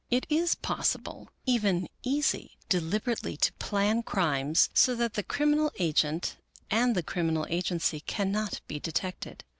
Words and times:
It 0.09 0.25
is 0.31 0.55
possible, 0.55 1.29
even 1.45 1.87
easy, 2.01 2.57
deliberately 2.69 3.37
to 3.37 3.53
plan 3.59 4.01
crimes 4.01 4.67
so 4.73 4.95
that 4.95 5.13
the 5.13 5.21
criminal 5.21 5.71
agent 5.77 6.37
and 6.71 6.95
the 6.95 7.03
criminal 7.03 7.45
agency 7.51 7.99
cannot 7.99 8.61
be 8.67 8.79
detected. 8.79 9.43